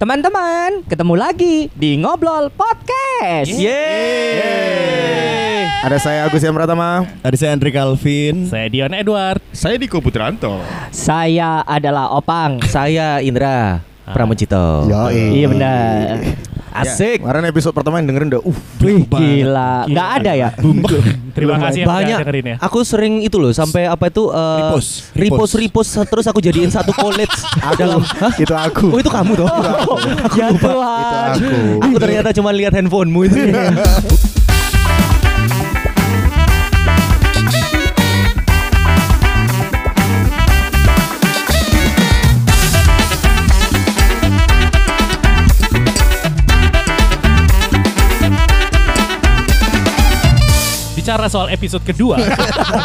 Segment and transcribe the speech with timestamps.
[0.00, 3.52] Teman-teman, ketemu lagi di Ngobrol Podcast.
[3.52, 4.80] Yeay.
[5.84, 7.04] Ada saya Agus Yang Pratama.
[7.20, 8.48] Ada saya Andri Calvin.
[8.48, 9.44] Saya Dion Edward.
[9.52, 10.56] Saya Diko Putranto.
[10.88, 12.64] Saya adalah Opang.
[12.64, 14.88] Saya Indra Pramujito.
[15.12, 16.16] Iya benar.
[16.70, 17.18] Asik.
[17.20, 20.48] Kemarin episode pertama yang dengerin udah uh Wih gila, nggak ada ya?
[21.30, 22.06] Terima kasih yang Banyak.
[22.08, 22.56] udah dengerin ya.
[22.60, 24.90] Aku sering itu loh sampai apa itu uh, Repost.
[25.12, 27.34] repost repost terus aku jadiin satu college
[27.80, 28.32] dalam Hah?
[28.36, 28.86] itu aku.
[28.88, 29.48] Oh itu kamu toh?
[30.32, 31.28] ya Itu Tuhan.
[31.32, 31.58] aku.
[31.82, 33.38] aku ternyata cuma lihat handphonemu itu.
[51.10, 52.22] Bicara soal episode kedua,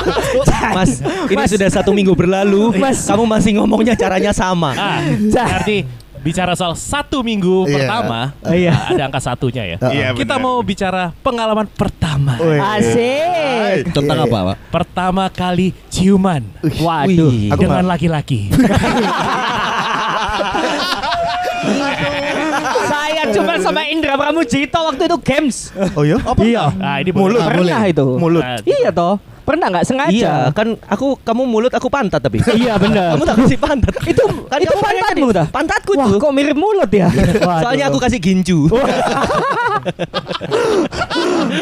[0.74, 0.98] Mas,
[1.30, 1.46] ini Mas.
[1.46, 2.74] sudah satu minggu berlalu.
[2.82, 3.06] Mas.
[3.06, 4.74] Kamu masih ngomongnya caranya sama.
[4.74, 4.98] ah,
[5.30, 5.86] berarti
[6.26, 7.74] bicara soal satu minggu Iya.
[7.78, 8.74] pertama, Iya.
[8.74, 9.78] ah, ada angka satunya ya.
[9.94, 10.46] Iya, Kita benar.
[10.50, 12.34] mau bicara pengalaman pertama.
[12.42, 12.58] Wih.
[12.58, 13.94] Asik.
[13.94, 14.56] Tentang apa, Pak?
[14.74, 16.42] Pertama kali ciuman
[16.82, 17.30] Waduh.
[17.30, 17.54] Wih.
[17.54, 18.50] Dengan laki-laki.
[22.86, 25.74] Saya cuma sama Indra Pramujito waktu itu games.
[25.98, 26.22] Oh iya?
[26.38, 26.64] Iya.
[26.78, 27.42] Nah, ini Mulut.
[27.42, 27.50] boleh.
[27.50, 28.06] Pernah itu.
[28.22, 28.44] Mulut.
[28.62, 29.18] Iya toh.
[29.46, 30.10] Pernah nggak sengaja?
[30.12, 32.42] Iya, kan aku kamu mulut aku pantat tapi.
[32.58, 33.14] Iya benar.
[33.14, 33.94] kamu tak kasih pantat.
[34.12, 35.38] itu Kan itu pantatmu tadi.
[35.38, 35.46] dah.
[35.48, 36.18] Pantatku Wah, tuh.
[36.18, 37.08] kok mirip mulut ya?
[37.64, 38.66] Soalnya aku kasih ginju.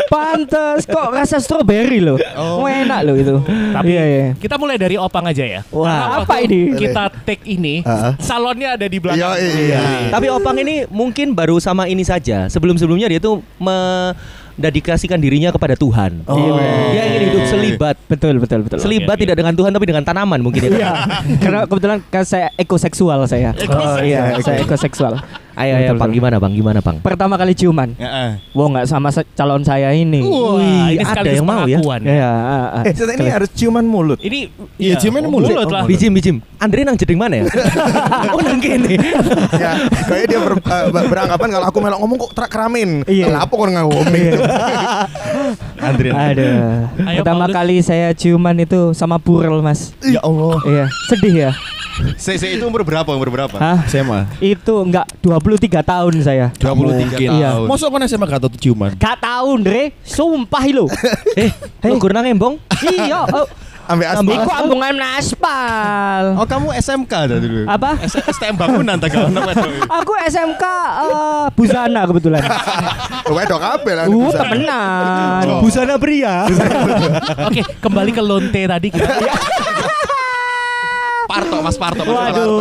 [0.08, 2.18] Pantes kok rasa strawberry loh.
[2.36, 2.64] Oh.
[2.64, 3.36] Enak loh itu.
[3.46, 4.26] Tapi iya, iya.
[4.34, 5.62] kita mulai dari opang aja ya.
[5.70, 6.74] Wah, apa ini?
[6.74, 8.16] Kita take ini, Ah.
[8.18, 9.20] salonnya ada di belakang.
[9.20, 9.80] Iya, iya.
[10.10, 12.50] Tapi Opang ini mungkin baru sama ini saja.
[12.50, 13.44] Sebelum-sebelumnya dia tuh
[14.58, 16.26] mendedikasikan dirinya kepada Tuhan.
[16.30, 16.58] Oh.
[16.94, 17.96] Dia ingin hidup selibat.
[18.06, 18.78] Betul, betul, betul.
[18.78, 19.22] Selibat oke.
[19.26, 20.72] tidak dengan Tuhan tapi dengan tanaman mungkin ya.
[20.72, 20.92] Iya,
[21.44, 23.52] karena kebetulan kan saya ekoseksual saya.
[23.70, 25.18] Oh iya, saya ekoseksual.
[25.54, 26.52] Ayo ayo Pang gimana Bang?
[26.52, 26.98] Gimana Pang?
[26.98, 27.94] Pertama kali ciuman.
[27.94, 28.42] Heeh.
[28.52, 30.26] Wah nggak sama calon saya ini.
[30.26, 31.78] Wah, Wih, ini ada yang mau ya?
[31.78, 32.02] pengakuan.
[32.04, 32.84] Ya, ah, ah.
[32.84, 34.18] Eh, ini harus ciuman mulut.
[34.18, 34.50] Ini
[34.82, 35.54] Iya, ciuman mulut.
[35.70, 35.86] lah.
[35.86, 36.42] Bijim bijim.
[36.58, 37.46] Andre nang jeding mana ya?
[38.34, 38.98] oh nang kene.
[39.54, 39.72] ya,
[40.08, 42.90] kayaknya dia ber- ber- beranggapan kalau aku melok ngomong kok terak keramin.
[43.06, 43.26] Iya.
[43.30, 44.06] Lah apa kok ngomong?
[45.84, 46.10] Andre.
[46.10, 46.58] Aduh.
[47.04, 47.56] Ayo, Pertama Paulus.
[47.56, 49.92] kali saya ciuman itu sama Purl, Mas.
[50.02, 50.58] Ya Allah.
[50.64, 51.52] Iya, sedih ya.
[52.18, 53.06] Saya saya itu umur berapa?
[53.14, 53.56] Umur berapa?
[53.62, 53.86] Hah?
[53.86, 56.48] SMA Itu enggak 23 tahun saya.
[56.58, 57.32] 23 Iya.
[57.62, 59.84] tahun Masa kan SMA gak tahu ciuman Gak tahun, Dre.
[60.02, 60.90] Sumpah lo.
[61.44, 61.50] Eh,
[61.90, 62.62] lu kurang embong?
[62.86, 63.46] iya, oh,
[63.84, 64.32] Ambek asma.
[64.32, 66.24] iku ambungan aspal.
[66.40, 67.62] Oh, kamu SMK dah dulu.
[67.68, 68.00] Apa?
[68.08, 69.12] STM bangunan tak.
[69.12, 72.40] Aku SMK eh, Busana kebetulan.
[73.36, 74.06] Wedok kabeh lah.
[74.08, 75.44] Uh, temenan.
[75.52, 75.60] Oh.
[75.68, 76.48] Busana pria.
[77.52, 79.20] Oke, kembali ke lonte tadi kita.
[81.34, 82.02] Parto, Mas Parto.
[82.04, 82.46] Mas Parto.
[82.46, 82.54] Waduh,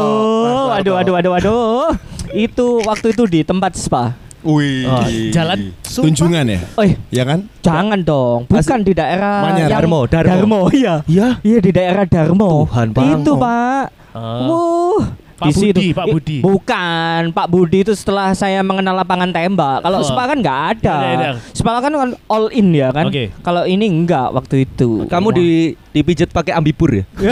[0.71, 1.88] waduh, waduh, waduh, waduh.
[2.33, 4.16] Itu waktu itu di tempat spa.
[4.43, 4.88] Wih.
[4.88, 5.71] Oh, jalan.
[5.84, 8.49] Tunjungan ya Eh, Ya kan jangan dong.
[8.49, 9.69] Bukan di daerah Manyar.
[9.69, 10.31] yang- Darmo, Darmo.
[10.32, 11.05] Darmo, iya.
[11.06, 11.38] Iya.
[11.38, 12.65] Iya di daerah Darmo.
[12.66, 13.21] Tuhan, Bang.
[13.21, 13.84] Itu, Pak.
[14.12, 14.41] Oh.
[14.49, 15.03] Wuh.
[15.37, 15.75] Pak di situ.
[15.75, 16.37] Budi, Pak Eh, Budi.
[16.38, 19.82] Bukan, Pak Budi itu setelah saya mengenal lapangan tembak.
[19.82, 20.06] Kalau Oh.
[20.06, 20.94] spa kan nggak ada.
[20.97, 21.31] Ada, ada.
[21.50, 23.06] Spa kan kan all in ya kan.
[23.06, 23.31] Oke.
[23.43, 25.06] Kalau ini enggak waktu itu.
[25.06, 27.04] Kamu di dipijet pakai ambipur ya?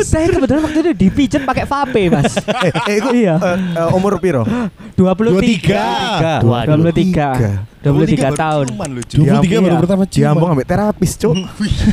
[0.00, 2.32] saya kebetulan waktu itu dipijet pakai vape, Mas.
[2.40, 3.34] Eh, eh, iku, Iya.
[3.36, 4.42] eh, eh, umur piro?
[4.96, 6.40] 23.
[6.40, 7.64] 23.
[7.80, 8.66] 23 tahun.
[8.68, 9.16] Ciuman lu, Cu.
[9.24, 9.80] 23 baru iya.
[9.80, 11.32] pertama ciuman Diambung ambek terapis, Cuk.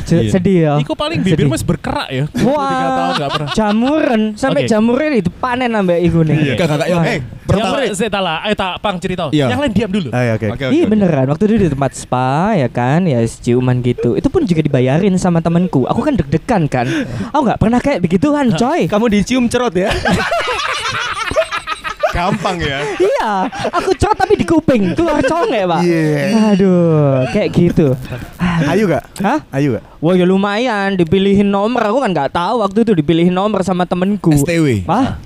[0.08, 0.30] Iya.
[0.32, 0.74] Sedih ya.
[0.80, 2.24] Iku paling bibir mas berkerak ya.
[2.32, 3.52] 23 tahun pernah.
[3.56, 4.68] jamuran sampai Oke.
[4.68, 6.36] jamuran itu panen ambek iku nih.
[6.36, 6.54] Iya.
[6.60, 9.32] Kakak kakak yang Eh, Pertama saya lah, ayo tak pang cerita.
[9.32, 9.48] Iya.
[9.48, 10.08] Yang lain diam dulu.
[10.12, 10.46] Ah, ya, oke.
[10.68, 14.60] Iya beneran waktu itu di tempat spa ya kan ya ciuman gitu itu pun juga
[14.62, 15.84] dibayarin sama temanku.
[15.90, 16.86] Aku kan deg-degan kan.
[17.34, 18.86] Aku nggak pernah kayak begituan coy.
[18.86, 19.90] Kamu dicium cerot ya?
[22.08, 22.82] Gampang ya.
[22.98, 24.96] iya aku cerot tapi di kuping.
[24.96, 25.80] Keluar congek pak.
[25.84, 26.50] Iya.
[26.56, 27.86] aduh kayak gitu.
[28.66, 29.04] Ayu gak?
[29.22, 29.38] Hah?
[29.54, 29.84] Ayu gak?
[30.02, 30.98] Wah ya lumayan.
[30.98, 31.84] Dipilihin nomor.
[31.84, 35.20] Aku kan nggak tahu waktu itu dipilihin nomor sama temenku STW Wah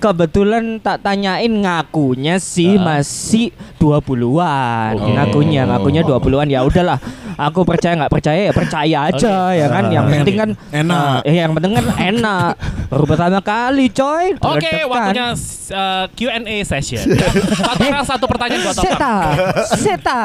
[0.00, 4.96] kebetulan tak tanyain ngakunya sih masih 20-an.
[4.96, 5.10] Oke.
[5.12, 6.96] Ngakunya, ngakunya 20-an ya udahlah.
[7.36, 9.56] Aku percaya nggak percaya ya percaya aja Oke.
[9.56, 9.84] ya kan.
[9.88, 11.20] Yang penting kan Enak.
[11.24, 12.52] eh, yang penting kan enak.
[12.88, 14.36] Baru pertama kali coy.
[14.36, 14.88] Oke, Deg-degan.
[14.88, 15.26] waktunya
[15.72, 17.04] uh, Q&A session.
[17.56, 18.76] satu orang satu pertanyaan buat.
[18.76, 19.14] Seta,
[19.72, 20.22] seta.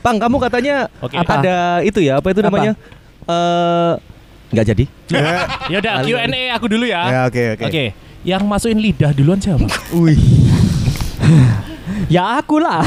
[0.00, 1.16] Pang, kamu katanya Oke.
[1.16, 1.38] Apa?
[1.38, 2.48] ada itu ya, apa itu Apa?
[2.48, 2.72] namanya?
[3.24, 3.92] Eh
[4.50, 4.84] nggak jadi.
[5.72, 7.20] Ya udah Q&A aku dulu Ya, ya.
[7.24, 7.64] oke, oke.
[7.70, 7.84] Oke,
[8.22, 9.66] yang masukin lidah duluan siapa?
[9.92, 10.18] Wih.
[12.10, 12.82] Ya aku lah.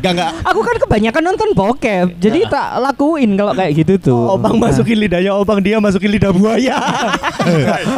[0.00, 0.30] Enggak enggak.
[0.40, 2.16] aku kan kebanyakan nonton bokep.
[2.16, 4.24] Jadi tak lakuin kalau kayak gitu tuh.
[4.30, 6.80] Opang masukin lidahnya opang dia masukin lidah buaya.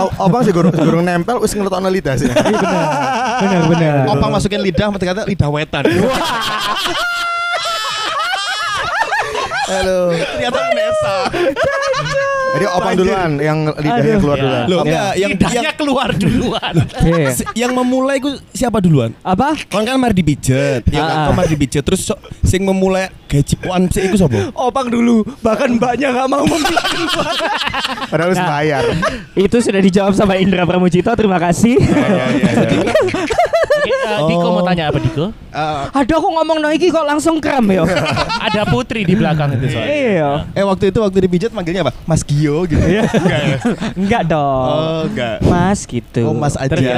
[0.00, 2.26] O- Opang sih gurung gurung nempel wis ngeletokno lidah sih.
[2.26, 3.94] Benar benar.
[4.10, 5.84] Opang masukin lidah, ternyata lidah wetan.
[9.68, 10.10] Halo.
[10.10, 11.14] Ternyata Nesa.
[12.50, 14.42] Jadi opang duluan yang lidahnya keluar Ya.
[14.42, 14.64] duluan.
[14.66, 16.74] Loh, enggak, yang Lidahnya yang keluar duluan.
[17.00, 17.28] Iya.
[17.54, 19.10] yang memulai itu siapa duluan?
[19.20, 19.54] Apa?
[19.66, 21.14] Kon kan mari dipijet, ya kan?
[21.14, 21.24] Ah.
[21.26, 24.50] Kon mari dipijet terus so, sing memulai gajipuan sih iku sapa?
[24.52, 26.90] opang dulu, bahkan mbaknya nggak mau membilang.
[28.08, 28.48] Padahal harus Nah.
[28.50, 28.82] bayar.
[29.34, 31.10] Itu sudah dijawab sama Indra Pramujito.
[31.12, 31.76] Terima kasih.
[33.80, 35.26] Oke, eh, Diko mau tanya apa Diko?
[35.90, 37.84] Aduh aku ngomong no iki kok langsung kram ya.
[38.40, 39.90] Ada Putri di belakang itu soalnya.
[39.90, 40.30] Iya.
[40.52, 41.92] Eh waktu itu waktu dipijat manggilnya apa?
[42.04, 42.80] Mas Gio gitu.
[42.80, 43.56] Enggak ya?
[43.92, 44.66] Enggak dong.
[44.66, 45.36] Oh, enggak.
[45.42, 46.22] Mas gitu.
[46.24, 46.68] Oh, Mas aja.
[46.68, 46.96] Terus,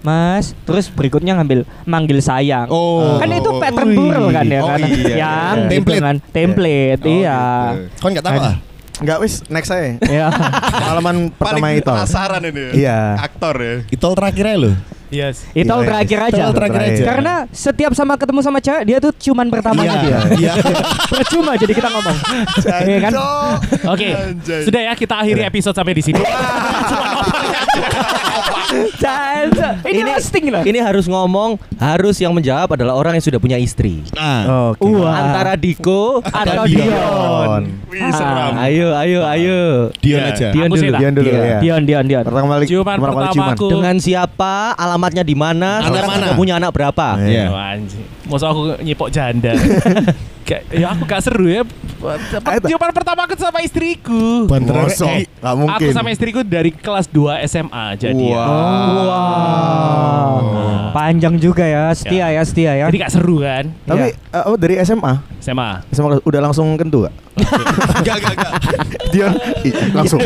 [0.00, 2.66] Mas, terus berikutnya ngambil manggil sayang.
[2.68, 3.16] Oh.
[3.16, 4.78] Kan itu pattern burl kan ya Oh, kan.
[4.80, 5.16] iya, iya.
[5.16, 6.02] Yang gitu Template.
[6.02, 6.16] kan.
[6.30, 7.40] Template, Oh, iya.
[7.40, 7.78] gitu.
[7.98, 8.56] Kon enggak tahu ah?
[9.00, 9.96] Enggak wis next saya.
[10.02, 10.28] Iya.
[10.70, 11.88] Pengalaman pertama Paling itu.
[11.88, 12.64] penasaran ini.
[12.76, 13.00] Iya.
[13.16, 13.74] Aktor ya.
[13.88, 14.72] Itol terakhir aja lo.
[15.10, 15.42] Yes.
[15.50, 15.86] Itu Iya, iya.
[15.90, 16.42] terakhir aja.
[16.46, 17.02] Itu terakhir aja.
[17.02, 20.18] Karena setiap sama ketemu sama cewek dia tuh cuman pertamanya dia.
[20.40, 20.54] Iya.
[21.10, 22.16] Percuma jadi kita ngomong.
[22.86, 23.12] Iya kan?
[23.90, 24.08] Oke,
[24.64, 26.22] sudah ya kita akhiri episode sampai di sini.
[29.82, 30.62] ini roasting lah.
[30.62, 34.04] Ini harus ngomong, harus yang menjawab adalah orang yang sudah punya istri.
[34.12, 34.84] Nah, Oke.
[34.86, 35.14] Wah.
[35.16, 36.86] Antara Diko atau Dion.
[36.86, 37.62] Dion.
[38.12, 38.52] Seram.
[38.60, 39.60] Ayo, ayo, ayo.
[39.98, 40.30] Dion Iya.
[40.30, 40.48] aja.
[40.52, 40.96] Dion Aku dulu.
[40.96, 41.40] Dion dulu Iya.
[41.40, 41.58] ya.
[41.60, 42.24] Dion, Dion, Dion.
[42.24, 43.54] Pertama kali Ciuman pertama kali pertama ciuman.
[43.56, 43.68] aku.
[43.70, 44.54] Dengan siapa?
[44.74, 45.70] Alamatnya di mana?
[45.80, 46.18] Anak Sekarang mana?
[46.22, 47.06] sudah punya anak berapa?
[47.20, 47.44] Iya.
[47.50, 48.04] Anjing.
[48.28, 49.52] Masa aku nyipok janda.
[50.74, 51.62] Ya aku gak seru ya.
[52.66, 54.50] Ciuman pertama aku sama istriku.
[54.50, 55.86] Banteran Enggak mungkin.
[55.86, 58.42] Aku sama istriku dari kelas 2 SMA jadi ya.
[58.90, 60.30] Wah.
[60.90, 62.84] Panjang juga ya, setia ya, setia ya.
[62.86, 63.70] Jadi gak seru kan?
[63.84, 65.22] Tapi eh, oh dari SMA.
[65.38, 65.86] SMA.
[65.88, 67.14] SMA udah langsung kentu gak?
[67.96, 68.52] Enggak, enggak, enggak.
[69.08, 69.32] Dion
[69.62, 70.20] i- langsung.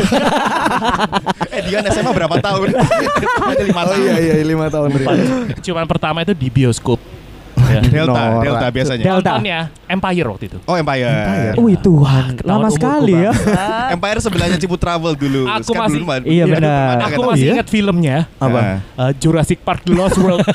[1.47, 2.67] Eh, Dion SMA berapa tahun?
[3.51, 4.01] Ada lima Oh tahun.
[4.01, 5.05] iya iya lima tahun dari.
[5.61, 6.97] Ciuman pertama itu di bioskop.
[7.65, 7.81] Ya.
[7.81, 8.43] Delta, Norak.
[8.43, 9.03] Delta biasanya.
[9.03, 9.31] Delta.
[9.33, 10.57] Nontonnya Empire waktu itu.
[10.63, 11.09] Oh, Empire.
[11.55, 13.31] Wih Tuhan, Ketahuan lama umurku, sekali ya.
[13.89, 15.41] Empire sebelahnya Cipu Travel dulu.
[15.45, 16.93] Aku Sekarang masih- dulu mah- Iya, benar.
[17.03, 17.27] Aku kan?
[17.31, 17.53] masih Iya?
[17.53, 18.59] ingat filmnya Apa?
[18.95, 20.45] uh, Jurassic Park The Lost World.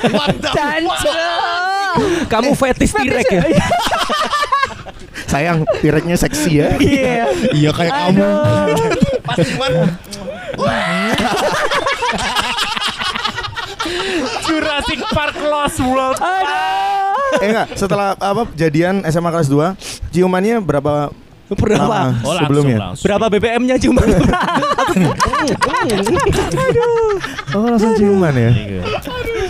[2.27, 3.43] Kamu fetis tirek ya?
[5.31, 6.67] Sayang, tireknya seksi ya.
[6.75, 7.23] Iya.
[7.51, 8.27] Iya kayak kamu.
[9.23, 9.71] Pas cuman
[14.51, 16.19] Jurassic Park Lost World.
[17.39, 19.79] eh enggak, setelah apa jadian SMA kelas 2,
[20.11, 21.07] ciumannya berapa
[21.49, 21.83] Berapa?
[21.83, 22.77] lama Oh, langsung, sebelumnya?
[22.81, 23.05] langsung.
[23.07, 24.01] Berapa BBM-nya cuma?
[27.51, 28.51] Oh, langsung ciuman ya.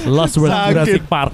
[0.08, 0.70] Lost World Sakit.
[0.72, 1.34] Jurassic Park.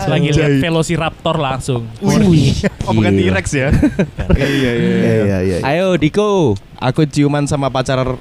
[0.00, 1.86] Lagi lihat Velociraptor langsung.
[2.00, 2.58] Wih.
[2.82, 3.12] Oh, bukan.
[3.12, 3.68] T-Rex ya?
[4.34, 4.90] Iya, iya, iya.
[4.90, 5.56] Iya iya iya.
[5.62, 8.18] Ayo Diko, Aku ciuman sama pacar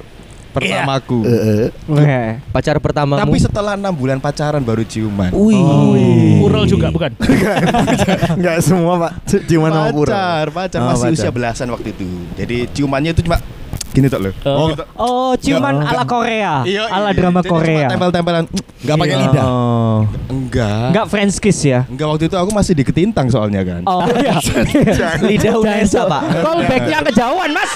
[0.50, 1.20] pertamaku.
[1.24, 2.00] Eh, eh.
[2.00, 2.30] Eh.
[2.50, 3.20] pacar pertamamu.
[3.20, 5.30] Tapi setelah enam bulan pacaran baru ciuman.
[5.32, 6.42] Wih.
[6.42, 7.12] Ural juga bukan?
[8.34, 9.12] Enggak semua, Pak.
[9.26, 10.10] Ci- Ciuman sama pura.
[10.10, 11.16] pacar, pacar Oh, masih pacar.
[11.16, 12.08] usia belasan waktu itu.
[12.36, 13.38] Jadi ciumannya itu cuma
[14.00, 14.34] gini tok loh.
[14.44, 17.14] Oh, Oh, ciuman Enggak, ala Korea, Iya, ala iya.
[17.14, 17.88] drama Korea.
[17.88, 18.44] Tempel-tempelan.
[18.80, 19.24] Enggak pakai Iya.
[19.26, 19.44] lidah.
[19.44, 20.00] Oh.
[20.30, 20.88] Enggak.
[20.90, 21.84] Enggak French kiss ya?
[21.86, 23.82] Enggak waktu itu aku masih diketintang soalnya kan.
[23.84, 24.40] Oh iya.
[25.20, 26.22] Lidah Unesa, Pak.
[26.40, 27.72] Callbacknya kejauhan mas.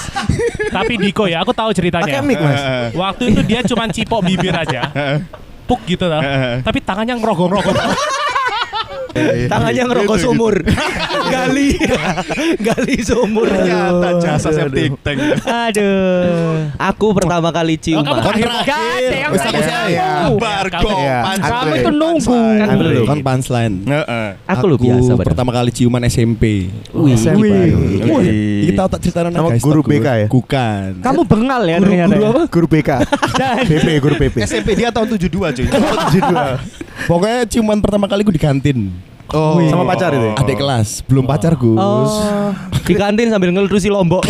[0.66, 2.18] tapi Diko ya, aku tahu Pakai ceritanya.
[2.18, 2.62] mic, Mas.
[2.90, 4.88] Waktu itu dia cuma cipok bibir aja.
[5.68, 6.20] Puk gitu loh.
[6.66, 7.72] Tapi tangannya ngerogong-rogong.
[9.46, 10.54] Tangannya ngerokok Gitu, sumur.
[11.34, 11.68] gali.
[12.58, 13.46] gali sumur.
[13.46, 15.18] Ternyata jasa septic tank.
[15.42, 16.70] Aduh.
[16.76, 18.22] Aku pertama kali Oh, kamu ciuman.
[18.22, 18.46] terakhir.
[18.64, 20.06] Gak ada yang saya aku saya.
[20.24, 20.34] tahu.
[20.36, 21.18] Bargo, Iya.
[21.36, 22.36] Kamu itu nunggu.
[22.56, 23.04] Kan belum.
[23.04, 23.74] Kan punchline.
[23.84, 24.26] Heeh.
[24.46, 26.68] Aku lu biasa pertama kali ciuman SMP.
[26.90, 27.16] Wih.
[27.34, 28.30] Wih.
[28.66, 30.26] Kita tak cerita Nama guru BK ya?
[30.28, 31.00] Bukan.
[31.00, 32.12] Kamu bengal ya ternyata.
[32.12, 32.30] Guru ya?
[32.30, 32.42] apa?
[32.48, 32.90] Guru BK.
[33.64, 34.36] BP, guru BP.
[34.42, 35.66] SMP dia tahun 72 cuy.
[37.04, 38.78] Pokoknya ciuman pertama kali gue di kantin.
[39.30, 40.26] Oh, sama pacar itu.
[40.26, 40.34] ya?
[40.36, 41.74] Adik kelas, belum pacar Gus.
[41.74, 42.52] Oh.
[42.82, 44.20] Di kantin sambil ngelurusi lombok.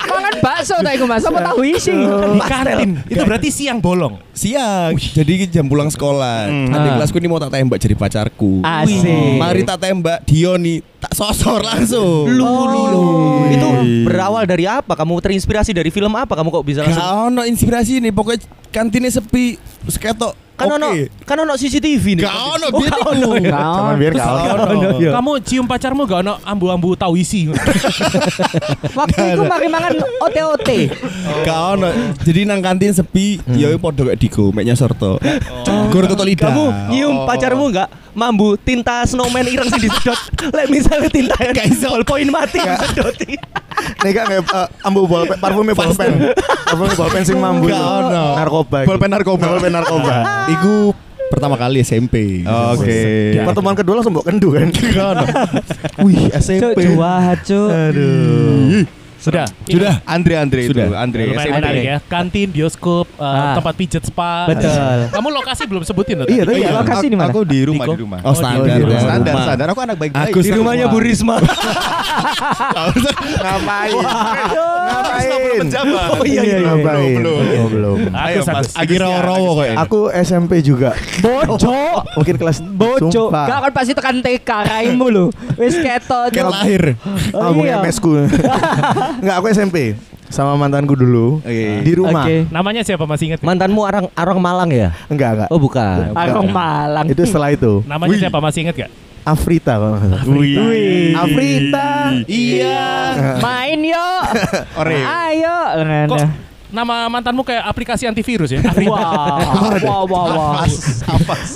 [0.00, 1.22] Mangan bakso tak iku Mas.
[1.22, 1.92] Apa tahu isi?
[1.94, 2.90] Di kantin.
[3.04, 4.18] Itu berarti siang bolong.
[4.32, 4.94] Siang.
[4.96, 6.46] Jadi jam pulang sekolah.
[6.46, 6.70] Hmm.
[6.70, 6.94] Adik Ah.
[6.98, 8.62] kelasku ini mau tak tembak jadi pacarku.
[8.62, 9.36] Asik.
[9.36, 12.26] Mari tak tembak Dioni tak sosor langsung.
[12.26, 13.04] Lu, lu, lu.
[13.48, 13.68] Itu
[14.04, 14.92] berawal dari apa?
[14.92, 16.32] Kamu terinspirasi dari film apa?
[16.32, 20.88] Kamu kok bisa langsung Gak ono inspirasi nih pokoknya kantinnya sepi terus ketok Kan ono
[21.24, 22.24] kan ono CCTV nih.
[22.24, 23.10] Gak ono biar iku.
[23.48, 24.36] Cuman biar kau.
[25.00, 25.10] Iya.
[25.16, 27.48] Kamu cium pacarmu gak ono ambu-ambu tau isi.
[28.98, 30.68] Waktu itu mari mangan OT-OT.
[31.44, 31.88] Gak ono.
[32.24, 35.16] Jadi nang kantin sepi, ya podo kayak Diko, mek nyosor to.
[35.88, 36.50] Gur tutul lidah.
[36.50, 40.18] Kamu nyium pacarmu enggak mambu tinta snowman ireng sing disedot.
[40.50, 41.54] Lek misalnya tinta yang
[42.00, 43.36] ballpoint mati disedoti.
[44.00, 44.42] Nih kan eh,
[44.82, 46.10] ambu bolpen, parfumnya bolpen.
[46.66, 47.66] Parfumnya bolpen sing mambu.
[48.36, 48.78] Narkoba.
[48.84, 49.44] Bolpen narkoba.
[49.50, 50.14] Bolpen narkoba.
[50.48, 50.94] Iku
[51.30, 52.42] pertama kali SMP.
[52.42, 53.38] Oke.
[53.46, 54.68] Pertemuan kedua langsung bawa kendu kan.
[56.02, 56.80] Wih, Cuk, SMP.
[57.46, 57.68] Cuk.
[57.70, 58.84] Aduh.
[59.20, 59.44] Sudah.
[59.62, 60.00] Sudah.
[60.02, 60.96] Andre Andre itu, Sudah.
[60.96, 61.58] Andre Lumayan SMP.
[61.60, 61.96] menarik ya.
[62.02, 63.52] Kantin, bioskop, eh, Ah.
[63.54, 64.48] tempat pijet spa.
[64.48, 64.72] Betul.
[65.10, 66.26] Kamu lokasi belum sebutin loh.
[66.26, 66.70] Iya, Iya, ya.
[66.74, 67.28] lokasi di mana?
[67.28, 67.92] Aku di rumah Diko?
[67.92, 68.18] di rumah.
[68.22, 68.64] Oh, standar.
[68.76, 68.98] Oh, iya.
[68.98, 69.44] Standar Rumah.
[69.44, 69.66] standar.
[69.68, 70.32] Aku anak baik-baik.
[70.34, 71.36] Di rumahnya Bu Risma.
[73.40, 73.92] Ngapain?
[73.92, 75.30] Ngapain?
[76.10, 76.58] Oh iya iya.
[76.64, 77.14] Ngapain?
[77.14, 77.68] Belum, belum.
[77.70, 77.98] Belum.
[78.72, 79.66] Lagi rawo-rawo kok.
[79.78, 80.96] Aku SMP juga.
[81.20, 81.76] Bojo.
[82.16, 83.28] Mungkin kelas Bojo.
[83.30, 85.26] Gak kan pasti tekan TK raimu lho.
[85.56, 86.30] Wis ketot.
[86.30, 86.54] Kayak Cuk.
[86.54, 86.82] lahir.
[87.30, 87.80] Ah, mungkin iya.
[87.80, 88.10] MS ku.
[89.18, 89.98] Enggak, aku SMP
[90.30, 91.82] sama mantanku dulu Oke.
[91.82, 92.22] di rumah.
[92.22, 92.46] Oke.
[92.54, 93.40] Namanya siapa masih ingat?
[93.42, 94.94] Mantanmu orang orang Malang ya?
[95.10, 95.48] Enggak, enggak.
[95.50, 96.14] Oh bukan.
[96.14, 97.06] Arong Malang.
[97.10, 97.82] Itu setelah itu.
[97.84, 98.92] Namanya siapa masih ingat gak?
[99.20, 100.22] Afrita kalau nggak salah.
[100.32, 101.12] Wih.
[101.12, 101.88] Afrita.
[102.24, 102.88] Iya.
[103.42, 104.22] Main yuk.
[104.80, 104.96] Ore.
[104.96, 105.56] Ayo.
[105.76, 106.49] Kok Ngene.
[106.70, 108.60] Nama mantanmu kayak aplikasi antivirus ya?
[108.86, 109.38] Wah,
[109.82, 110.64] wah, wah, wah.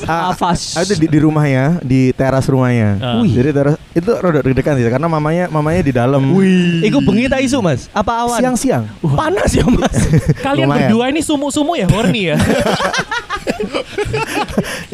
[0.04, 0.76] Ah, Afas.
[0.84, 2.98] itu di, di rumahnya, di teras rumahnya.
[3.00, 3.22] Ah.
[3.22, 3.32] Wih.
[3.32, 6.22] Jadi teras itu rada deg-degan sih karena mamanya mamanya di dalam.
[6.82, 7.86] Iku bengi ta isu, Mas?
[7.94, 8.38] Apa awan?
[8.42, 8.84] Siang-siang.
[9.00, 9.94] Panas ya, Mas.
[10.44, 10.90] Kalian Lumayan.
[10.90, 12.36] berdua ini sumu-sumu ya horny ya?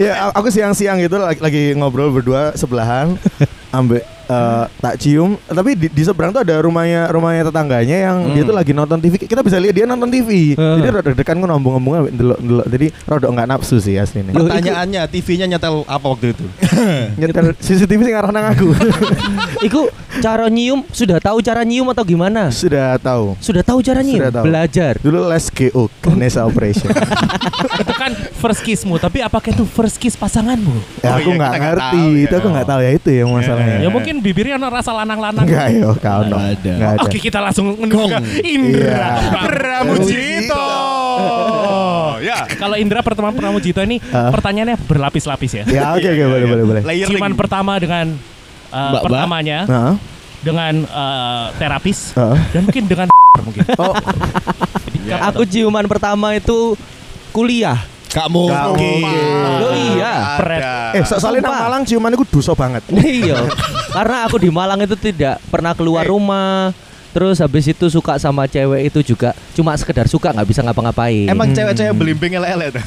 [0.01, 3.21] Ya, aku siang-siang gitu lagi, lagi ngobrol berdua sebelahan,
[3.77, 4.01] ambek
[4.31, 5.35] eh, tak cium.
[5.43, 9.19] Tapi di, di seberang tuh ada rumahnya rumahnya tetangganya yang dia tuh lagi nonton TV.
[9.19, 10.55] Kita bisa lihat dia nonton TV.
[10.55, 12.67] Jadi rada deg-degan gue ngomong-ngomong ambek delok-delok.
[12.71, 14.31] Jadi rada nggak nafsu sih aslinya.
[14.33, 16.47] Loh, Pertanyaannya TV-nya nyetel apa waktu itu?
[17.21, 18.71] Nyetel CCTV sing ngarah nang aku.
[19.67, 22.49] Iku cara nyium sudah tahu cara nyium atau gimana?
[22.53, 23.35] Sudah tahu.
[23.41, 24.21] Sudah tahu cara nyium?
[24.23, 24.45] Sudah tahu.
[24.47, 24.93] Belajar.
[25.01, 26.89] Dulu les GO, Ganesha Operation.
[27.83, 30.77] itu kan first kissmu, tapi apakah itu first kiss pasanganmu?
[31.01, 32.25] ya Oh aku iya, nggak nggak ngerti, tahu ya.
[32.25, 33.77] itu aku nggak tahu ya itu yang masalahnya.
[33.81, 35.43] Ya mungkin bibirnya ada rasa lanang-lanang.
[35.43, 36.37] Enggak yo, kau no.
[36.37, 36.75] Nggak ada.
[37.01, 39.41] Oke kita langsung menuju ke Indra Iya.
[39.43, 40.67] Pramujito.
[42.21, 42.45] ya.
[42.51, 44.29] Kalau Indra pertemuan Pramujito ini Ah.
[44.29, 45.65] pertanyaannya berlapis-lapis ya.
[45.67, 46.83] Ya oke oke boleh boleh boleh.
[46.83, 47.11] Layering.
[47.11, 49.03] Ciuman pertama dengan uh, Mbak-mbak.
[49.03, 49.93] pertamanya Nah,
[50.41, 52.39] dengan uh, terapis Heeh.
[52.51, 53.07] dan mungkin dengan
[53.47, 53.65] mungkin.
[53.77, 53.95] oh
[55.11, 56.77] Aku ciuman pertama itu
[57.31, 57.79] kuliah.
[58.11, 58.43] Kamu.
[58.51, 59.35] Nggak mungkin.
[59.63, 60.15] Loh iya.
[60.37, 60.61] Pret.
[60.99, 61.63] eh so- soalnya nang.
[61.63, 62.83] Malang ciuman itu dosa banget.
[62.99, 63.39] iya.
[63.91, 66.75] Karena aku di Malang itu tidak pernah keluar rumah.
[67.11, 71.27] Terus habis itu suka sama cewek itu juga cuma sekedar suka nggak bisa ngapa-ngapain.
[71.27, 72.83] Emang cewek-cewek belimbing tuh.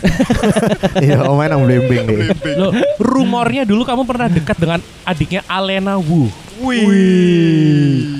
[1.04, 2.28] Iya, omain nang blembing deh.
[2.56, 6.32] Loh, rumornya dulu kamu pernah dekat dengan adiknya Alena Wu.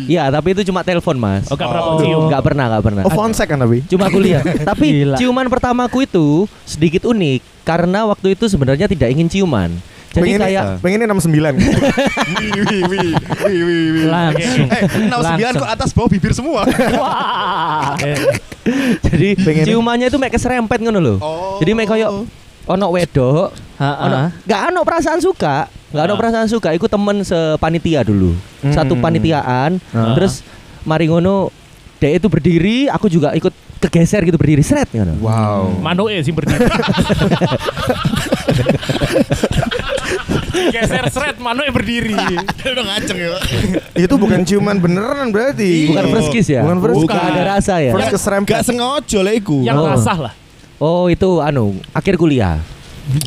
[0.04, 1.48] Iya, tapi itu cuma telepon, Mas.
[1.48, 2.00] Oh, gak pernah Oh.
[2.02, 2.22] cium.
[2.28, 3.02] Nggak pernah, nggak pernah.
[3.08, 3.86] Oh, fonsek kan tapi.
[3.88, 4.44] Cuma kuliah.
[4.70, 5.16] Tapi Gila.
[5.16, 6.28] ciuman pertamaku itu
[6.68, 9.72] sedikit unik karena waktu itu sebenarnya tidak ingin ciuman.
[10.14, 13.10] Jadi pengennya, kayak pengennya 69 Wih wih wih
[13.42, 14.06] wih wih wih.
[14.06, 14.68] Langsung.
[14.70, 16.62] Eh, 69 kok atas bawah bibir semua.
[16.94, 17.98] Wah.
[19.04, 21.16] Jadi Pengen- ciumannya itu mek keserempet ngono lho.
[21.18, 21.58] Oh.
[21.58, 22.30] Jadi mek koyo
[22.64, 24.28] ono wedok, ono Heeh.
[24.46, 26.72] gak ono perasaan suka, gak ono perasaan suka.
[26.72, 28.32] Iku temen sepanitia dulu,
[28.66, 29.04] satu Hmm.
[29.04, 29.72] panitiaan.
[29.92, 30.46] Terus
[30.84, 31.52] mari ngono,
[31.98, 33.52] dia itu berdiri, aku juga ikut
[33.84, 35.20] kegeser gitu berdiri seret ngono.
[35.20, 35.78] Wow.
[35.80, 36.64] Mano eh sih berdiri.
[40.54, 42.14] Geser seret Mano eh berdiri.
[42.74, 43.38] Udah ngaceng ya.
[43.96, 45.90] Itu bukan ciuman beneran berarti.
[45.90, 46.62] Bukan first kiss ya?
[46.64, 47.30] Bukan first Bukan kiss.
[47.30, 47.92] ada rasa ya?
[47.92, 48.52] First keserempet.
[48.52, 49.58] Gak sengaja lah iku.
[49.62, 49.88] Yang Oh.
[49.90, 50.34] rasah lah.
[50.78, 52.60] Oh itu anu akhir kuliah.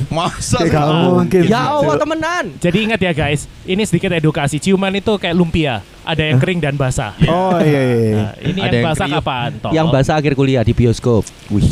[0.08, 1.42] Masa Kayak gak mungkin.
[1.44, 2.44] Ya Allah temenan.
[2.56, 4.56] Jadi ingat ya guys, ini sedikit edukasi.
[4.56, 7.12] Ciuman itu kayak lumpia, ada yang kering dan basah.
[7.28, 7.96] Oh iya iya.
[8.00, 8.14] iya.
[8.16, 9.16] Nah, ini Ada yang yang basah kriuk.
[9.20, 9.50] kapan?
[9.60, 9.70] Toh?
[9.76, 11.22] Yang bahasa akhir kuliah di bioskop.
[11.52, 11.68] Wih.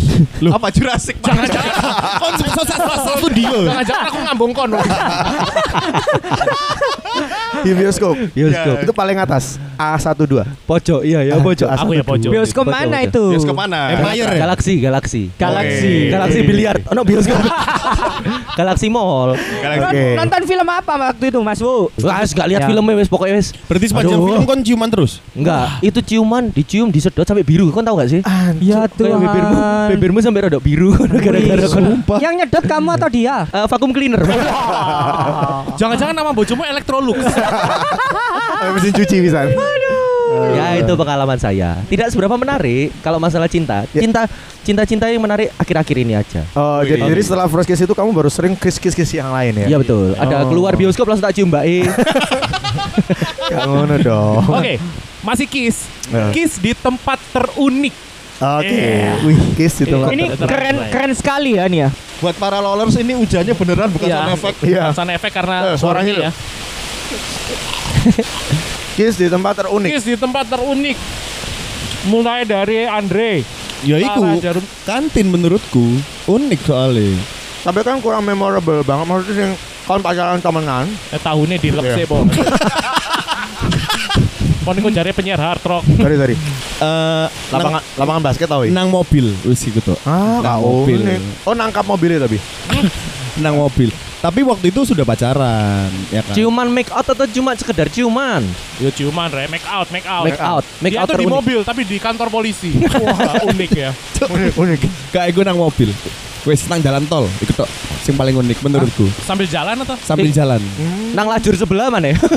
[0.53, 1.49] apa Jurassic Park?
[3.05, 3.49] Satu dia.
[3.49, 4.79] Jangan-jangan aku ngambung kono.
[7.65, 8.15] Di bioskop.
[8.37, 8.77] Bioskop.
[8.85, 10.45] Itu paling atas A12.
[10.69, 11.69] Pojok iya ya pojok.
[11.69, 11.81] A12.
[11.81, 12.31] Aku ya pojok.
[12.31, 13.25] Bioskop mana itu?
[13.33, 13.81] Bioskop mana?
[13.97, 14.41] Empire ya?
[14.45, 15.23] Galaxy, Galaxy.
[15.41, 16.13] Galaxy.
[16.13, 16.77] Galaxy biliar.
[16.87, 17.41] Oh, no bioskop.
[18.55, 19.35] Galaxy Mall.
[19.35, 20.05] Oke.
[20.15, 21.91] Nonton film apa waktu itu Mas Wu?
[22.01, 22.69] Wah, gak lihat Ya.
[22.71, 23.51] filmnya wes pokoknya wes.
[23.67, 24.29] Berarti sepanjang Aduh.
[24.31, 25.19] film kon ciuman terus.
[25.35, 27.75] Enggak, itu ciuman, dicium, disedot sampai biru.
[27.75, 28.21] Kau tahu gak sih?
[28.63, 29.57] Ya Kayak bibirmu,
[29.91, 30.95] bibirmu sampai rodok biru
[31.25, 31.85] gara-gara kon
[32.23, 33.37] Yang nyedot kamu atau dia?
[33.51, 34.23] Eh, vakum cleaner.
[35.81, 37.19] Jangan-jangan nama bojomu Electrolux.
[37.19, 39.45] Oh, mesin cuci bisa.
[40.53, 41.77] Ya itu pengalaman saya.
[41.85, 43.83] Tidak seberapa menarik kalau masalah cinta.
[43.91, 44.01] Ya.
[44.01, 44.27] Cinta
[44.61, 46.41] cinta-cinta yang menarik akhir-akhir ini aja.
[46.53, 49.53] Oh, jadi, jadi setelah first kiss itu kamu baru sering kiss kiss kiss yang lain
[49.61, 49.67] ya?
[49.67, 50.13] Iya betul.
[50.15, 50.43] Ada Oh.
[50.49, 51.77] keluar bioskop langsung tak cium Mbak E.
[53.55, 54.43] Ngono dong.
[54.51, 54.75] Oke,
[55.21, 55.85] masih kiss.
[56.09, 56.31] Ya.
[56.31, 57.93] Kiss di tempat terunik.
[58.35, 58.67] Oke.
[58.67, 59.15] Yeah.
[59.23, 59.95] Wih, kiss itu.
[59.95, 61.89] Ini keren keren sekali ya nih ya.
[62.19, 64.17] Buat para lolers ini hujannya beneran bukan Iya.
[64.19, 64.57] sound effect.
[64.65, 64.83] Iya.
[64.91, 66.25] Sound efek karena Eh, suaranya loh.
[66.25, 66.31] ya.
[68.95, 69.91] Kiss di tempat terunik.
[69.91, 70.95] Kiss di tempat terunik.
[72.05, 73.43] Mulai dari Andre.
[73.83, 74.65] Ya iku Salah jarum.
[74.85, 75.85] kantin menurutku
[76.25, 77.21] unik soalnya.
[77.61, 79.53] Tapi kan kurang memorable banget maksudnya yang
[79.85, 80.87] kan pacaran temenan.
[81.11, 81.95] Eh tahunnya di Iya.
[81.95, 82.29] sih, Bang.
[84.65, 85.85] Kon iku jare penyiar hard rock.
[85.85, 86.37] Sorry, sorry.
[86.81, 88.73] Eh Lapangan lapangan basket tau ya?
[88.73, 89.81] nang mobil wis iku.
[90.03, 91.01] Ah, nang kau mobil.
[91.45, 92.41] Oh, nangkap mobilnya tapi.
[93.35, 93.91] Nang mobil.
[94.19, 96.33] Tapi waktu itu sudah pacaran, ya kan?
[96.33, 98.41] Ciuman make out atau cuma sekedar ciuman?
[98.79, 99.45] Ya ciuman, re.
[99.47, 100.25] Make out, make out.
[100.25, 102.73] Make out, make Dia out tuh di mobil tapi di kantor polisi.
[102.79, 103.91] Wah, unik ya.
[104.35, 104.81] unik, unik.
[105.13, 105.91] Kayak gue nang mobil.
[106.45, 109.09] Wes nang jalan tol, iku tok sing paling unik menurutku.
[109.25, 109.97] Sambil jalan atau?
[109.99, 110.33] Sambil Eh.
[110.33, 110.61] jalan.
[111.13, 112.19] Nang lajur sebelah mana ya?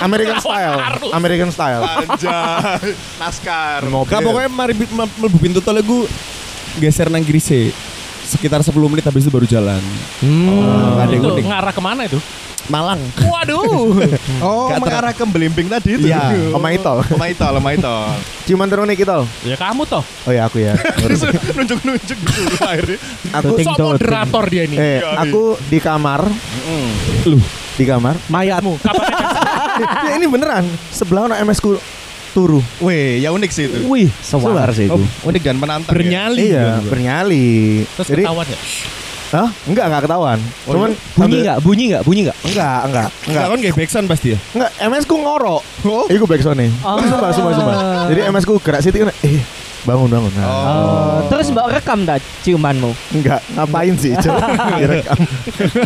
[0.00, 0.78] American style.
[1.12, 1.82] American style.
[1.84, 2.94] Anjay.
[3.20, 3.84] Naskar.
[3.84, 4.08] Mobil.
[4.08, 6.08] Kak pokoknya mari mlebu pintu tol iku
[6.78, 7.68] geser nang kiri sih.
[8.30, 9.82] Sekitar 10 menit habis itu baru jalan.
[10.22, 11.02] Hmm.
[11.02, 12.22] ada yang ngarah ke mana itu?
[12.70, 13.02] Malang.
[13.18, 13.98] Waduh.
[14.40, 16.06] Oh, Gak mengarah ke belimbing tadi itu.
[16.06, 17.02] Iya, Oma Itol.
[17.10, 18.14] Oma Itol, Oma Itol.
[18.46, 19.26] Ciuman terunik Itol.
[19.42, 20.00] ya kamu toh.
[20.24, 20.78] Oh ya aku ya.
[21.02, 22.98] Terus nunjuk-nunjuk dulu akhirnya.
[23.34, 24.78] aku Sok moderator dia nih.
[24.78, 26.24] eh aku di kamar.
[27.26, 27.42] Loh.
[27.74, 28.14] Di kamar.
[28.30, 28.78] Mayatmu.
[30.06, 30.64] Ya ini beneran.
[30.88, 31.74] Sebelah ono MS ku
[32.30, 32.60] turu.
[32.78, 33.76] Weh, ya unik sih itu.
[33.84, 34.98] Wih, sewar sih itu.
[35.22, 35.90] Unik dan menantang.
[35.90, 35.96] ya.
[35.96, 36.40] Bernyali.
[36.44, 36.90] Iya, kan, Bro.
[36.90, 37.48] bernyali.
[37.90, 38.58] Terus Jadi, ketahuan ya?
[39.30, 39.48] Hah?
[39.62, 40.38] Enggak, enggak ketahuan.
[40.64, 41.58] Cuman Bunyi ambil- nggak?
[41.60, 42.02] Bunyi nggak?
[42.02, 42.38] Bunyi nggak?
[42.42, 43.46] Enggak, enggak, Enggak enggak.
[43.46, 44.38] kan kayak backsound pasti ya.
[44.52, 45.62] Enggak, MS ku ngorok.
[45.84, 46.04] Oh.
[46.10, 46.70] Iku backsound nih.
[46.82, 46.98] Oh.
[46.98, 47.76] Sumpah, sumpah, sumpah.
[48.10, 49.38] Jadi MS ku gerak situ kan, eh
[49.82, 50.32] bangun bangun.
[50.32, 52.92] Nah, Oh, terus mbak rekam dah ciumanmu.
[53.10, 54.12] Enggak, ngapain sih?
[54.14, 54.46] Coba
[54.78, 55.18] direkam.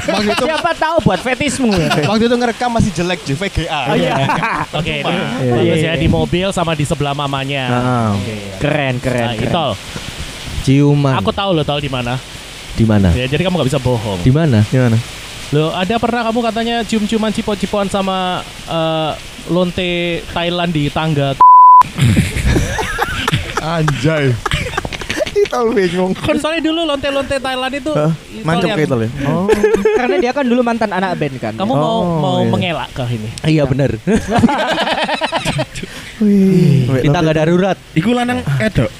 [0.04, 1.90] Waktu itu Siapa tahu buat fetismu ya.
[2.10, 3.80] waktu itu ngerekam masih jelek di VGA.
[3.86, 4.14] Oh, iya.
[4.78, 5.92] Oke, ini Iya, iya, ya iya.
[5.94, 7.64] di mobil sama di sebelah mamanya.
[7.66, 8.12] Nah,
[8.58, 9.46] Keren, keren, Nah, keren.
[9.46, 9.70] Itol,
[10.62, 11.14] Ciuman.
[11.14, 12.16] aku tahu lo tahu di mana.
[12.74, 13.06] di mana?
[13.12, 14.18] Ya, jadi kamu nggak bisa bohong.
[14.18, 14.66] Di mana?
[14.66, 14.98] gimana?
[15.48, 19.12] Lo ada pernah kamu katanya cium-ciuman cipot-cipoan sama eh,
[19.46, 19.90] lonte
[20.28, 21.38] Thailand di tangga?
[23.64, 24.28] Anjay.
[25.44, 26.12] Itol bingung.
[26.14, 27.90] Kan soalnya dulu lonte-lonte Thailand itu
[28.70, 29.10] yang- ke Itol ya?
[29.26, 29.48] Oh.
[29.98, 31.52] Karena dia kan dulu mantan anak band kan.
[31.56, 32.50] Kamu mau Oh, mau iya.
[32.50, 33.28] mengelak ke ini?
[33.42, 33.90] Iya benar.
[36.22, 36.86] Wih.
[37.02, 37.76] Di tangga darurat.
[37.92, 38.90] Iku lanang edok.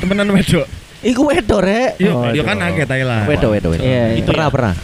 [0.00, 0.66] Temenan wedok.
[0.98, 1.94] Iku wedo rek.
[2.02, 2.44] Yo, Oh, yo edok.
[2.44, 3.24] kan akeh Thailand.
[3.28, 3.82] Wedo wedo wedo.
[3.84, 4.18] Iya, iya.
[4.18, 4.54] Itu Pernah ya?
[4.54, 4.74] pernah.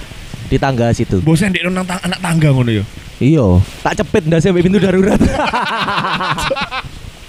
[0.47, 1.19] Di tangga situ.
[1.25, 2.85] Bosan di nang tang- anak tangga ngono yo.
[3.19, 3.59] Iya.
[3.83, 5.19] Tak cepet sampai pintu darurat.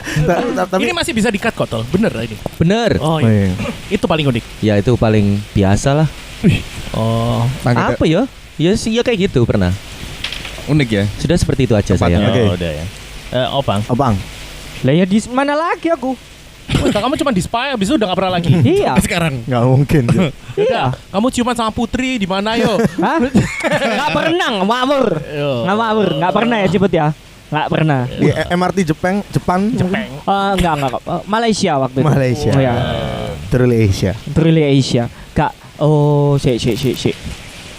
[0.71, 1.83] Tapi ini masih bisa dikat kok, Tol.
[1.89, 2.37] Bener ini.
[2.57, 2.97] Bener.
[3.01, 3.49] Oh, Oh, iya.
[3.49, 3.53] iya.
[3.89, 4.43] itu paling unik.
[4.61, 6.07] Ya itu paling biasa lah.
[6.93, 8.29] Oh, Apa ya?
[8.55, 9.73] Ya sih ya kayak gitu pernah.
[10.65, 11.03] Unik ya.
[11.19, 12.17] Sudah seperti itu aja saya.
[12.21, 12.41] Oke.
[12.55, 12.85] udah ya.
[13.33, 13.81] Eh, Opang.
[13.89, 14.15] Oh, Bang.
[14.85, 16.13] Lah ya di mana lagi aku?
[16.65, 18.49] Wah, kamu cuma di spa habis itu udah gak pernah lagi.
[18.77, 18.97] iya.
[19.05, 20.03] Sekarang Enggak mungkin.
[20.09, 20.21] Jo.
[20.55, 22.77] Udah, kamu ciuman sama Putri di mana yo?
[23.01, 23.21] Hah?
[23.21, 25.05] Enggak pernah, ngawur.
[25.29, 25.51] Yo.
[25.67, 27.07] Ngawur, enggak pernah ya Ciput ya?
[27.45, 28.01] Enggak pernah.
[28.09, 30.01] Di E- MRT Jepang, Jepang, Jepang.
[30.01, 31.21] Eh, enggak, enggak, enggak.
[31.29, 32.07] Malaysia waktu itu.
[32.07, 32.51] Malaysia.
[32.51, 32.73] Oh ya.
[33.53, 34.11] Truly Asia.
[34.33, 35.03] Truly Asia.
[35.07, 35.51] Enggak.
[35.77, 37.15] Oh, sik sik sik sik.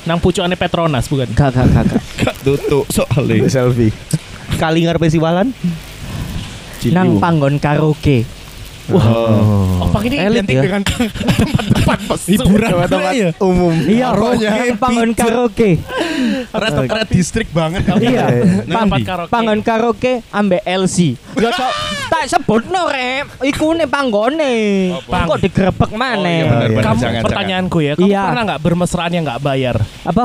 [0.06, 1.26] Nang pucukannya Petronas bukan?
[1.26, 1.84] Enggak, enggak, enggak.
[1.84, 2.02] enggak.
[2.22, 3.50] gak tutup soalnya.
[3.50, 3.90] Selfie.
[4.56, 5.50] Kali ngarepe siwalan.
[6.94, 8.22] Nang panggon karaoke.
[8.86, 9.82] Oh.
[9.82, 10.62] Opang ini Elit identik ya.
[10.62, 11.98] dengan tempat-tempat.
[12.30, 13.30] Hiburan Tempat-tempat ya.
[13.40, 13.74] umum.
[13.74, 15.70] Iya, nang panggon karaoke.
[16.52, 17.82] Red distrik banget.
[17.98, 18.24] Iya.
[18.64, 19.32] Pang- Tempat karaoke.
[19.32, 21.18] Panggon karaoke ambek LC.
[21.34, 21.72] Ya cok,
[22.08, 23.26] tak sebutno rep.
[23.42, 24.54] Iku ne panggone.
[25.02, 25.26] Pang.
[25.26, 26.14] Kok digrebek maneh?
[26.16, 26.82] Oh, iya, benar, Iya.
[26.82, 28.22] Kamu Jangan, pertanyaanku ya, kamu Iya.
[28.24, 29.76] pernah nggak bermesraan yang nggak bayar?
[30.02, 30.24] Apa?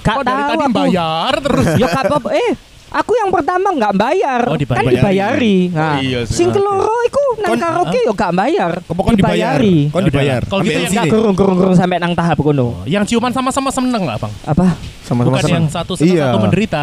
[0.00, 0.72] Gak Kok dari tadi aku.
[0.72, 1.66] bayar terus?
[1.76, 2.52] Ya gak apa Eh,
[2.90, 4.40] aku yang pertama nggak bayar.
[4.44, 4.82] Oh, dibayar.
[4.82, 5.58] Kan dibayari.
[5.70, 8.70] Nah, Oh, iya sing keloro iku nang Kon- karaoke yo gak bayar.
[8.82, 9.14] Dibayar.
[9.14, 9.76] Dibayari.
[9.88, 10.40] Kon dibayar.
[10.44, 11.10] Kalau gitu yang deh.
[11.10, 12.82] gurung-gurung sampai nang tahap kono.
[12.84, 14.32] Yang ciuman sama-sama seneng lah, Bang.
[14.44, 14.74] Apa?
[15.02, 15.56] Sama-sama Bukan seneng.
[15.56, 16.24] yang satu seneng Iya.
[16.26, 16.82] satu menderita.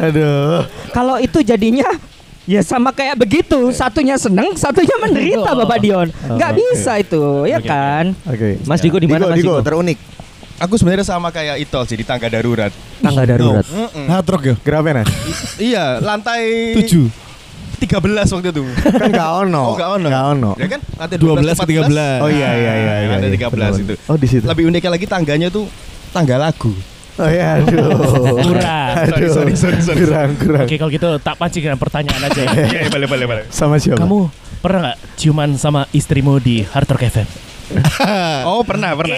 [0.00, 0.64] Aduh.
[0.96, 1.86] Kalau itu jadinya
[2.48, 6.08] Ya sama kayak begitu, satunya seneng, satunya menderita Bapak Dion.
[6.08, 6.58] Nggak oke.
[6.58, 8.04] bisa itu, ya Oke, kan?
[8.24, 8.48] Oke.
[8.64, 9.98] Mas Diko di mana Diko, Mas Diko, terunik.
[10.60, 12.68] Aku sebenarnya sama kayak Itol sih di tangga darurat.
[13.00, 13.64] Tangga darurat.
[13.64, 14.06] Mm-mm.
[14.12, 14.54] Hard rock yo.
[14.60, 15.08] Gravenas.
[15.56, 17.08] Iya, lantai Tujuh.
[17.80, 17.96] 13
[18.28, 18.62] waktu itu.
[18.76, 19.72] kan gak ono.
[19.72, 20.08] Oh, gak ono.
[20.12, 20.50] Gak ono.
[20.60, 20.80] Ya kan?
[21.00, 22.24] Lantai 12 12 ke 13.
[22.24, 23.08] Oh iya iya iya iya.
[23.16, 23.48] Lantai iya.
[23.48, 23.94] 13 itu.
[24.04, 24.44] Oh di situ.
[24.44, 25.64] Lebih uniknya lagi tangganya tuh
[26.12, 26.76] tangga lagu.
[27.20, 28.40] Oh iya, aduh.
[28.48, 28.92] Kurang.
[28.96, 29.28] Aduh.
[29.28, 30.00] Sorry, sorry, sorry, sorry.
[30.08, 30.64] Kurang, kurang.
[30.64, 32.40] Oke kalau gitu tak pancing dengan pertanyaan aja.
[32.48, 32.64] ya.
[32.64, 33.44] Iya, boleh, boleh, boleh.
[33.52, 34.00] Sama siapa?
[34.00, 34.32] Kamu
[34.64, 37.28] pernah nggak ciuman sama istrimu di Hard Rock FM?
[38.50, 39.14] Oh, pernah, pernah.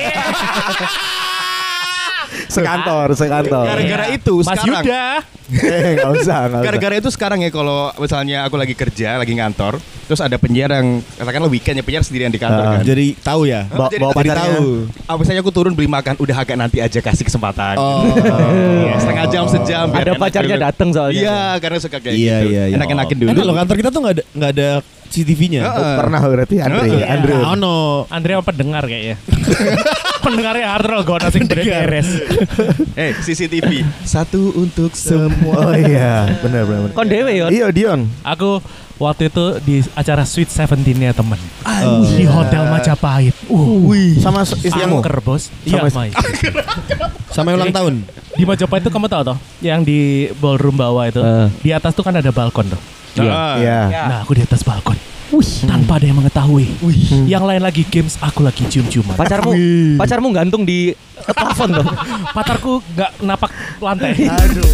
[2.46, 3.64] Sekantor, sekantor.
[3.64, 4.83] Gara-gara itu Mas sekarang.
[4.83, 5.05] Yuda.
[5.52, 6.40] Eh, enggak usah.
[6.59, 10.88] Gara-gara itu sekarang ya kalau misalnya aku lagi kerja, lagi ngantor, terus ada penyiar yang
[11.12, 12.72] katakanlah weekend ya penyiar sendirian di kantor Ah.
[12.74, 12.85] kan.
[12.85, 13.66] Jadi tahu ya.
[13.66, 14.48] Bawa, Jadi bawa pacarnya.
[14.48, 14.66] tahu.
[15.05, 17.76] Ah, misalnya aku turun beli makan, udah agak nanti aja kasih kesempatan.
[17.76, 18.00] Oh.
[18.83, 19.87] Iya, setengah jam sejam.
[19.88, 20.66] Ada pacarnya dulu.
[20.66, 21.20] datang soalnya.
[21.20, 22.48] Iya, karena suka kayak Iya, gitu.
[22.50, 22.76] iya, iya.
[22.76, 23.28] Enak-enakin dulu.
[23.28, 24.68] Kan kalau kantor kita tuh nggak ada nggak ada
[25.12, 25.61] CCTV-nya.
[25.62, 27.05] Oh, pernah berarti Andre, Heeh.
[27.05, 27.33] Andre.
[27.44, 27.77] Oh no.
[28.09, 29.20] Andrea pendengar kayaknya.
[30.18, 32.09] Pendengarnya Rock gak sing beres.
[32.94, 35.68] Eh, CCTV satu untuk semua.
[35.68, 36.81] Oh iya, benar benar.
[36.87, 36.94] benar.
[36.94, 37.46] Kon dewe yo.
[37.46, 38.07] Iya, Dion.
[38.22, 38.62] Aku
[38.96, 42.07] waktu itu di acara Sweet Seventeen-nya temen Oh.
[42.07, 43.35] di Hotel Majapahit.
[43.46, 45.03] Uh, Sama s- istrimu.
[45.03, 45.51] angker bos.
[45.62, 46.11] Iya, Sama- Mai.
[47.35, 48.07] Sampai ulang tahun.
[48.33, 49.37] Di Majapahit itu kamu tahu toh?
[49.59, 49.98] Yang di
[50.38, 51.18] ballroom bawah itu.
[51.18, 51.48] Eh.
[51.61, 52.81] Di atas tuh kan ada balkon tuh.
[53.16, 53.79] Iya.
[54.09, 54.96] Nah, aku di atas balkon.
[55.64, 56.77] Tanpa ada yang mengetahui.
[57.25, 59.16] Yang lain lagi games, aku lagi cium-ciuman.
[59.16, 59.53] Pacarmu,
[59.96, 60.92] pacarmu gantung di
[61.25, 61.88] plafon tuh.
[62.37, 64.29] Patarku nggak napak lantai.
[64.29, 64.68] Aduh.